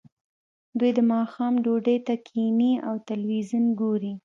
[0.79, 4.13] دوی د ماښام ډوډۍ ته کیښني او تلویزیون ګوري